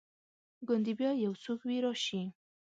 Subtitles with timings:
[0.67, 2.21] ګوندي بیا یو څوک وي راشي